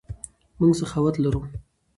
[0.59, 1.41] موږ سخاوت لرو.